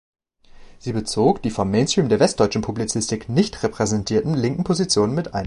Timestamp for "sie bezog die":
0.79-1.51